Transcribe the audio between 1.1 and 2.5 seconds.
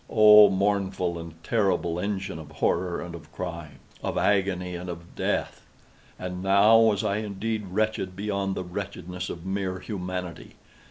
and terrible engine of